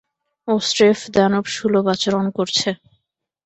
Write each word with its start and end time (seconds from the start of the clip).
ও 0.47 0.53
স্রেফ 0.61 0.99
দানবসুলভ 1.13 1.85
আচরণ 1.87 2.25
করছে। 2.29 2.69